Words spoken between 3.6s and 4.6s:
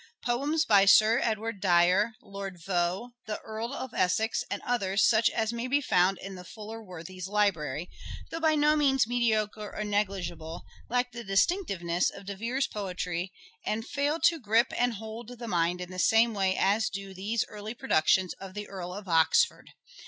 of Essex and